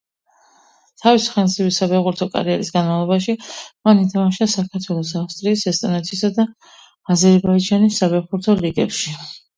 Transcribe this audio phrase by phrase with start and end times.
[1.01, 3.35] თავისი ხანგრძლივი საფეხბურთო კარიერის განმავლობაში
[3.89, 6.47] მან ითამაშა საქართველოს, ავსტრიის, ესტონეთისა და
[7.17, 9.15] აზერბაიჯანის საფეხბურთო ლიგებში.